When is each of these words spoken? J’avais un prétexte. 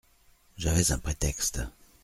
J’avais 0.57 0.91
un 0.93 0.97
prétexte. 0.97 1.61